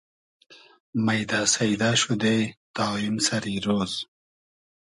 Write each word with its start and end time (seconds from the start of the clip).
مݷدۂ 1.05 1.41
سݷدۂ 1.53 1.89
شودې 2.01 2.37
تا 2.75 2.85
ایم 3.01 3.15
سئری 3.25 3.55
رۉز 3.65 3.93